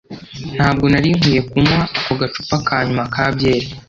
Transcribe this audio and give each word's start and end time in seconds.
ntabwo 0.55 0.85
nari 0.91 1.07
nkwiye 1.17 1.41
kunywa 1.49 1.81
ako 1.97 2.11
gacupa 2.21 2.55
ka 2.67 2.77
nyuma 2.85 3.03
ka 3.13 3.25
byeri 3.35 3.67